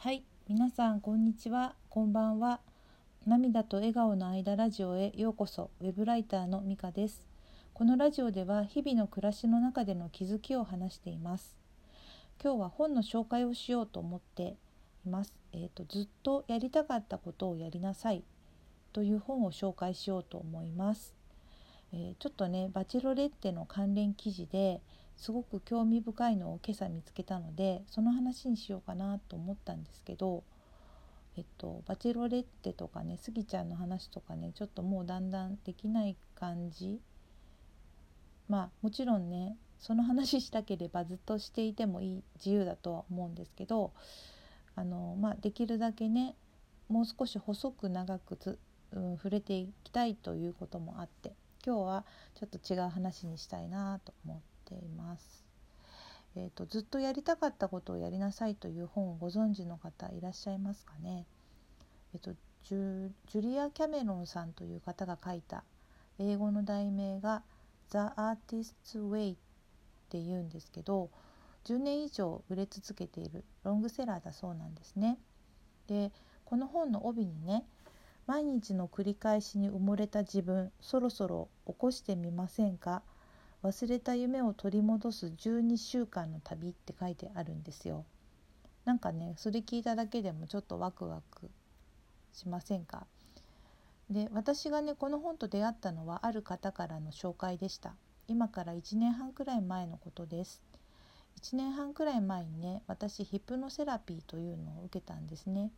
[0.00, 2.60] はい、皆さんこんにちは、こんばんは。
[3.26, 5.70] 涙と笑顔の間ラジオへようこそ。
[5.80, 7.26] ウェブライターのみかです。
[7.74, 11.56] このラジオでは日々の暮らしの中での気づきを話しています。
[12.40, 14.54] 今日は本の紹介をしようと思って
[15.04, 15.34] います。
[15.52, 18.22] えっ、とずっとやりたかったことをやりなさい
[18.92, 21.12] という本を紹介しようと思います。
[21.92, 24.80] えーちょっとねバチェロレッテの関連記事で
[25.18, 30.44] すごく興味深いのを今朝見つけたのでその話にしようかなと思ったんですけど、
[31.36, 37.00] えっと、バチェロレッテとかねスギちゃんの話とかねちょっともうだんだんできない感じ。
[38.48, 43.92] まあもちろんねその話したければずっとしていてもいい自由だとは思うんですけど
[44.74, 46.34] あの、まあ、できるだけね
[46.88, 48.58] もう少し細く長くつ、
[48.92, 52.04] うん、触れていきたいということもあって今日は
[52.34, 55.44] ちょっと違う話にしたいなと思ってています。
[56.36, 61.26] えーと、ずっとやりたかったことをやりなさいという本をご存知の方いらっしゃいますかね？
[62.14, 62.32] えーと、
[62.64, 65.64] ジュジュリア・キャメロンさんという方が書いた
[66.18, 67.42] 英語の題名が
[67.90, 69.36] 「The Artist's Way」っ
[70.10, 71.10] ていうんですけど
[71.64, 75.18] 10年以上売れ続けているロングセラーだそうなんですね。
[75.86, 76.12] で
[76.44, 77.64] この本の帯にね
[78.26, 83.02] 毎日の繰り返しに埋もれた自分そろそろ起こしてみませんか？
[83.62, 88.04] 忘れた夢を取り戻す12週間の旅って書いてあるんですよ。
[88.84, 91.50] なんかねそれ聞いただけでもちょっとワクワク
[92.32, 93.06] しませんか？
[94.08, 97.94] で私がねこの本と出会ったのはある方からの紹介でした。
[98.28, 100.62] 今から1年半くらい前のことです。
[101.42, 105.70] 1年半くらい前にね私ヒプノセラピーというのを受けたんですね。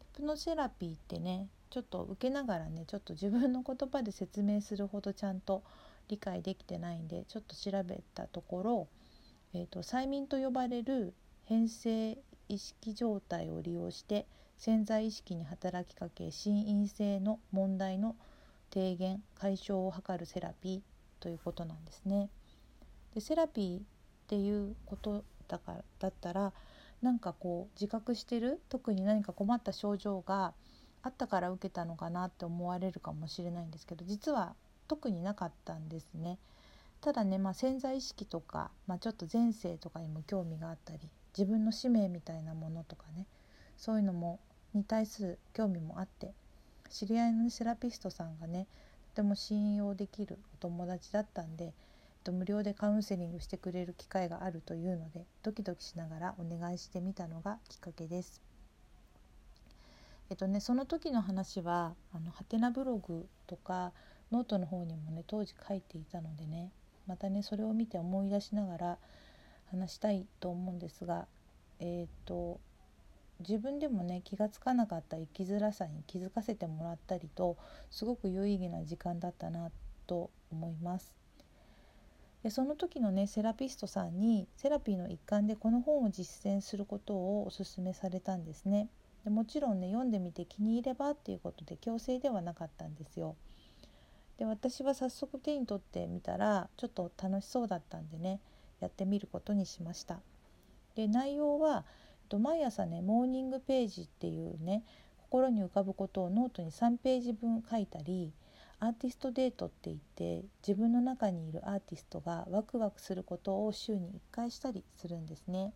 [0.00, 5.62] ヒプノセラピーってねちょっと受けながらねちょっと自分の言葉で説明するほどちゃんと
[6.08, 8.88] 理解できてないんでちょっと調べたところ、
[9.54, 11.14] えーと、催眠と呼ばれる
[11.44, 18.16] 変性意識状態を利用して潜在意識に働きかけ心因性の問題の
[18.70, 22.28] 低減解消を図るセラピーということなんですね。
[23.14, 23.82] でセラピーっ
[24.26, 26.52] ていうことだからだったら
[27.00, 28.60] なんかこう自覚してる？
[28.68, 30.52] 特に何か困った症状が
[31.02, 34.54] あったから受けたのかなって思われるかもしれないんですけど実は
[34.88, 36.38] 特になかったんですね。
[37.00, 41.00] ただね、まあ、潜在意識とか、まあ、ちょっと前世とかにも興味があったり
[41.36, 43.26] 自分の使命みたいなものとかね
[43.76, 44.40] そういうのも
[44.74, 46.32] に対する興味もあって
[46.90, 48.66] 知り合いのセラピストさんがね
[49.14, 51.72] とても信用できるお友達だったんでえっ
[52.24, 58.42] と無料でカウンセリングしてくれる機会があるというのでドキドキしながらお願いしてみたのがきっかけです。
[60.30, 63.92] えっとねその時の話はあのはてなブログとか
[64.32, 66.70] ノートの方にもね当時書いていたのでね
[67.06, 68.98] またねそれを見て思い出しながら
[69.70, 71.26] 話したいと思うんですが
[71.80, 72.60] えっ、と
[73.40, 77.56] 自分でもね気が付かなかった生きづらさに気づかせてもらったりと
[77.90, 79.70] すごく有意義な時間だったな
[80.06, 81.14] と思います。
[82.42, 88.88] でその時のねセラピストさんにセラピーの一環でこの本を実践することをお勧めされたんですね。
[89.24, 93.36] でもちろんね読んでみて気に入ればっていうことで強制ではなかったんですよ。
[94.38, 98.40] で私は早速手に取ってみたらちょっと楽しそうだったんでね
[98.80, 100.20] やってみることにしました
[100.94, 101.84] で内容は
[102.40, 104.84] 毎朝ねモーニングページっていうね
[105.22, 108.32] 心に浮かぶことをノートに3ページ分書いたり
[108.80, 115.72] アーティストデートって言って自分の中にいるアーティストがワクワクすることを週に1回したりするんですね。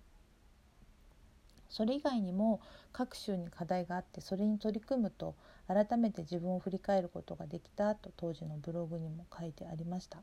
[1.72, 2.60] それ以外にも
[2.92, 5.34] 各週に課題があってそれに取り組むと
[5.66, 10.18] 改めて自分を振り返ることができたと当時のブログにも書いてありました。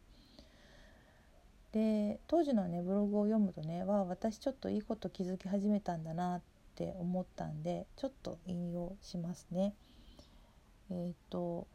[1.72, 6.42] で当時のねブログを読むとねわあ私ちょっといいこと気づき始めたんだなっ
[6.76, 9.74] て思ったんでちょっと引用しますね。
[10.92, 11.68] えっ、と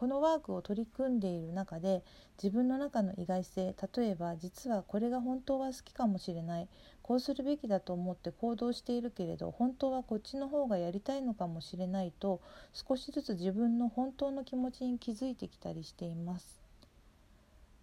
[0.00, 2.02] このワークを取り組んでいる中で
[2.42, 6.68] 自分の中の意外性例えば実はこれが本当は好きかもしれない
[7.10, 12.40] こうするべきだと思って行動しているけれど本当はこっちの方がやりたいのかもしれないと
[12.72, 16.62] 少しずつ自分の本当の気持ちに気づいてきたりしています。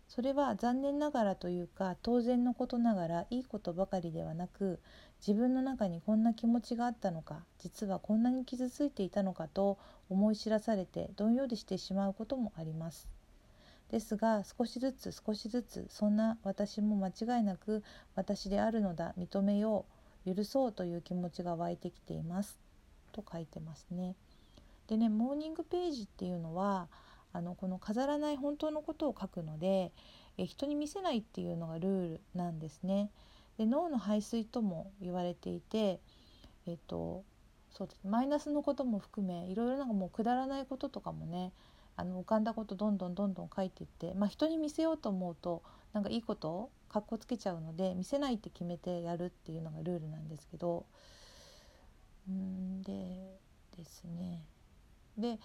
[0.08, 4.80] それは残念ながらというか当然のことながらいいことばかりではなく
[5.20, 9.78] 自分の中にこんな気持ちがあったのか実はこんなに傷ついていたのかと
[10.10, 13.17] 思い知らされてどんよりしてしまうこともあります。
[13.92, 17.84] ですが少しずつ少しずつそんな私も間違いなく
[18.16, 19.86] 私であるのだ認めよ
[20.26, 22.60] う許そうという気持ちが湧いてきています
[23.14, 24.16] と書いてますね。
[24.88, 26.88] でねモーニングページっていうのは
[27.34, 29.92] あのこの飾らない本当のことを書くので
[30.38, 33.10] え人に見せないっていうのがルールなんですね。
[33.58, 36.00] で脳の排水とも言われていて
[36.66, 37.24] えっ、と
[37.72, 41.52] そうマイナスのことも含めいろいろなんかもうくだらないこととかもね
[41.98, 45.64] あの浮かんだことどんどんどんどん書いていって、まあ、人に見せようと思うと
[45.94, 50.86] なんかいいことをかっこつけちゃうので見せないって決めてやるっていうのがルールなんですけど
[52.30, 53.40] うんで
[53.76, 54.44] ですね。
[55.18, 55.40] で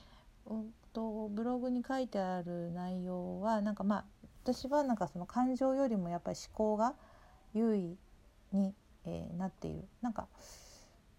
[0.93, 4.05] とブログに書いてある内容はなんかまあ
[4.45, 6.95] 私はなんかその感情よりもやっぱり思考が
[7.55, 7.97] 優位
[8.53, 9.85] に、えー、なっている。
[10.03, 10.27] なんか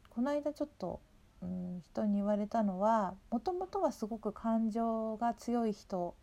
[0.09, 0.99] この間ちょっと
[1.43, 6.15] うん、人に言われたのはもともとはすごく感情が強い人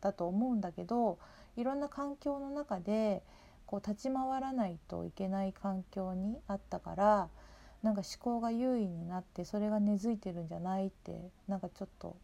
[0.00, 1.18] だと思うんだけど
[1.56, 3.22] いろんな環境の中で
[3.66, 7.28] こう立ち回らないといけない環境にあったから
[7.82, 12.16] なんか思考が優位になってそれが根付いてるんじゃないってなんかちょっと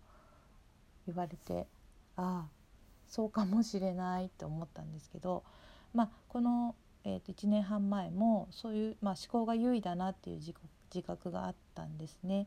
[1.07, 1.67] 言われて
[2.17, 2.49] ああ
[3.09, 5.45] そうかもしれないって思ったんですけど、
[5.95, 6.75] まあ、この、
[7.05, 10.53] えー、と1年半前もそういう、まあ、思考が優位だなっていう自
[10.95, 12.47] 自覚があったんですね。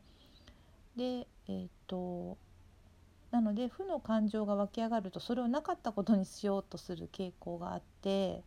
[0.96, 2.38] で、えーと、
[3.32, 8.42] なので負の感情が湧き上がるとそれをなかったことにしようとする傾向があって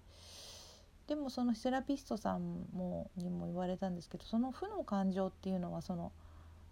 [1.07, 6.13] でもそのセラピストさんもにも言われたんですけどその負の感情っていうのはその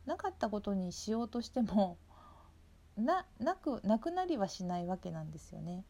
[0.07, 1.99] なかったことにしようとしても
[2.97, 5.85] ななくなくなりはしないわけなんですよね。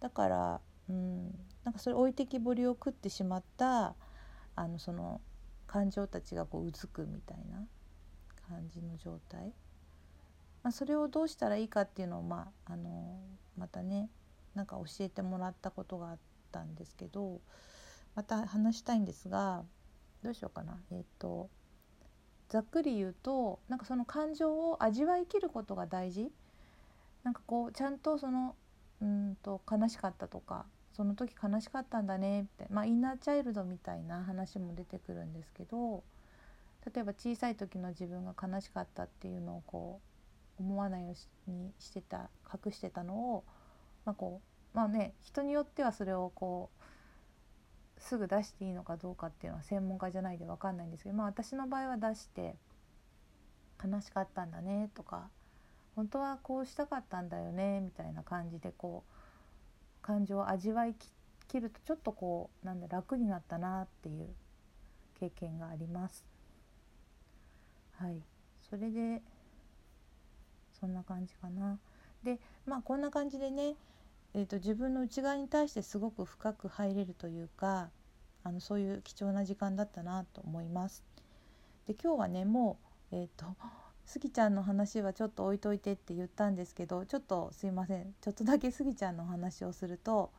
[0.00, 1.24] だからうん
[1.64, 3.94] なんかそれ置いてきぼりを食ってしまった
[4.54, 5.20] あのその
[5.74, 7.66] 感情たちがこううずくみたいな
[8.48, 9.52] 感じの状態、
[10.62, 13.18] まあ、それをどうしたらいいかっていうのを、まあ、あの
[13.58, 14.08] またね
[14.54, 16.18] なんか教えてもらったことがあっ
[16.52, 17.40] たんですけど
[18.14, 19.64] また話したいんですが
[20.22, 20.78] どうしようかな。
[20.92, 21.50] えっ、ー、と
[22.48, 26.30] ざっくり言うとなんかその感情を味わいきることが大事。
[27.24, 28.54] なんかこうちゃんとその
[29.02, 36.04] うんと悲しかったとかその時悲しかったんだねってまあインナーチャイルドみたいな話も出てくるんですけど
[36.94, 40.00] 例えば小さい時の自分が悲しかったっていうのをこ
[40.58, 41.14] う思わないよ
[41.48, 43.44] うにしてた隠してたのを
[44.04, 44.40] まあこ
[44.74, 52.56] うまあね人によってはそれをこうすぐ出していいのかどうかっていうのは専門家じゃないで分かんないんですけどまあ私の場合は出して
[53.82, 55.28] 悲しかったんだねとか
[55.96, 59.13] 本当はこうしたかったんだよねみたいな感じでこう
[60.04, 60.94] 感情を味わい
[61.48, 64.28] きるとちょっとこうなんだ楽になったなっていう
[65.18, 66.26] 経験があります。
[67.92, 68.20] はい
[68.68, 69.22] それで
[70.78, 71.78] そんな感じかな。
[72.22, 73.76] でまあこんな感じでね、
[74.34, 77.88] えーと、自分の内側に対してすごく深く入れるというか
[78.42, 81.02] あのそういう貴重な時間だったなと思います。
[81.86, 82.78] で今日はねも
[83.10, 83.46] うえっ、ー、と
[84.06, 88.14] スギちゃんの話はちょっと置いといてって言ったんですけどちょっとすいません。
[88.20, 90.30] ちょっとだけスギちゃんの話をすると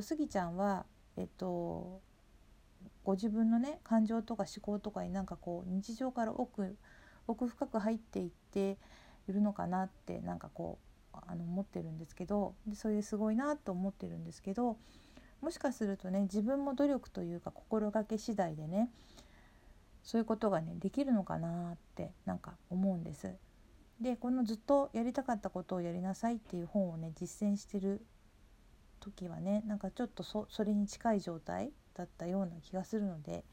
[0.00, 0.86] スギちゃんは
[1.16, 2.00] えっと
[3.04, 6.76] ご自分のね感情とか思考とかになんかこう日常から奥
[7.26, 8.78] 奥深く入っていって
[9.28, 10.78] いるのかなってなんかこ
[11.14, 14.76] うあの思ってるんですけどでそれですごいなと思ってるんですけど
[15.40, 18.90] もしかするとね自分も努力というか心がけ次第でね
[20.02, 23.34] そういうことがねできるのかなってなんか思うんです。
[24.00, 28.00] でこのずっとやりたかったことをやりなさいっていう本をね実践してる
[29.00, 33.44] 時はねなんかちょっとそれに近い状態だったような気がするので、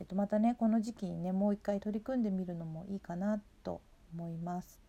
[0.00, 3.82] えっと、またねこの時期にねもう一回取り組んでみるのもいいかなと
[4.14, 4.80] 思います。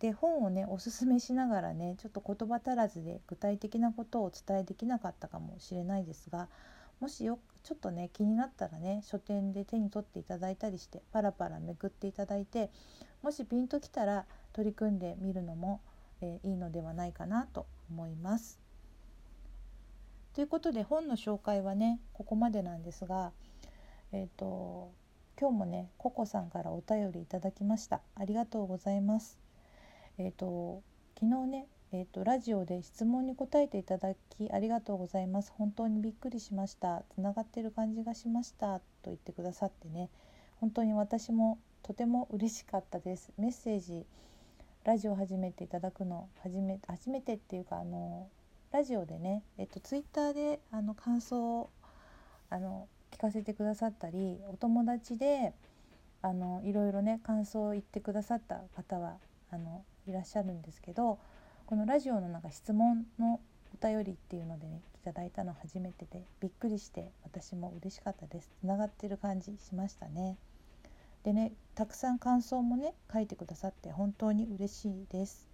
[0.00, 6.48] で本をねおすすめしながらねちょっと言葉足らずで具体的なことをお伝えできなかったかもしれないですが
[6.98, 12.70] もしよちょっとね気になったらね書店で手に取っていただいたりしてパラパラめくっていただいて
[13.22, 15.80] もしピンときたら取り組んでみるのも、
[16.20, 18.58] えー、いいのではないかなと思います。
[20.34, 23.32] ということで本の紹介はねここまでなんですが、
[24.12, 24.90] えーと、
[25.38, 29.38] 今日もねココさんからお便りいただきましたありがとうございます。
[30.18, 30.82] えーと
[31.22, 35.52] 昨日ねえーと、ラジオで質問に答えていただきありがとうございます。
[35.58, 37.02] 本当にびっくりしました。
[37.14, 38.78] つながってる感じがしました。
[38.78, 40.08] と言ってくださってね。
[40.58, 43.30] 本当に私もとても嬉しかったです。
[43.36, 44.06] メッセージ
[44.84, 48.26] ラジオ始めていただくの初め初めてっていうかあの
[48.72, 51.70] ラジオでね、えっと、ツイッターであの感想を
[52.50, 55.52] あの聞かせてくださったりお友達で
[56.22, 59.18] あのいろいろね感想を言ってくださった方は
[59.50, 61.18] あのいらっしゃるんですけど
[61.72, 63.40] このラジオのなんか質問の
[63.82, 68.50] お便りっていうのでねいただいたの初めてでびっくりして私も嬉しかったです。
[68.60, 70.36] つながってる感じしましたね。
[71.24, 75.48] でねたくさん感想もね書いてくださって本当に嬉しいです。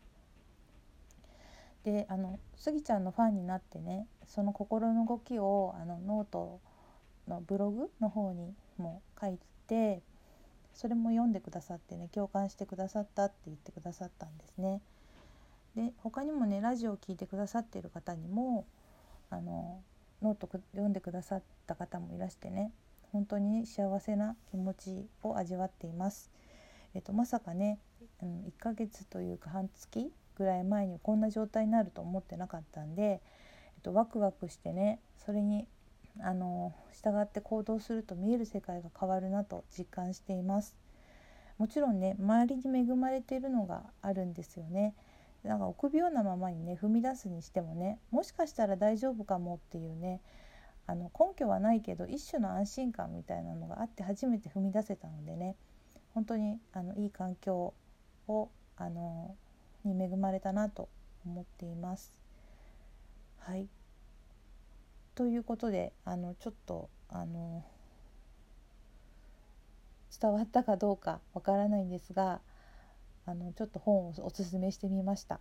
[1.85, 6.59] であのスギちゃんのファンになってねその心の動きをあのノート
[7.29, 10.03] のブログの方にも書いて
[10.75, 14.81] それも読んでくださってね共感してくださったって言ってくださったんですね。
[15.79, 18.67] で他にもねラジオを聴いてくださっている方にも
[19.31, 19.81] あの
[20.21, 22.73] ノート読んでくださった方もいらしてね
[23.13, 26.31] 本当に幸せな気持ちを味わっています。
[26.95, 27.79] えっと、まさかね、
[28.23, 33.21] うん、1ヶ月というか半月ぐらい前にこんな状態になると思ってなかったんで、え
[33.79, 35.67] っと、ワクワクしてねそれに
[36.21, 40.75] あの従って行動すると見える世界が変わるなと実感しています
[41.57, 44.95] もちろんね周りに恵まれているのがあるんですよね
[45.45, 50.21] なんか臆病なままにね踏み出すにしてもねもしかしたら大丈夫かもっていうね
[50.87, 55.55] あの根拠はないけど一種の安心感みたいなのがあって初めて踏み出せたのでね
[56.15, 57.75] 本当にあのいい環境
[58.27, 59.37] をあの
[59.85, 60.89] に恵まれたなと
[61.25, 62.13] 思っています。
[63.39, 63.69] はい
[65.15, 67.65] ということであのちょっとあの
[70.21, 72.41] 伝わったかどうかわからないんですが
[73.29, 75.39] あのちょっと本をおすすめしてみました。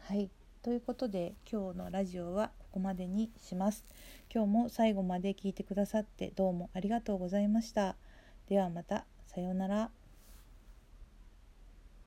[0.00, 0.30] はい
[0.62, 3.84] ということで今日のラジオはここまでにします。
[4.34, 7.96] 今日も最後まで聞いてくださってどうもありがとうございました。
[8.48, 9.90] ではまたさようなら。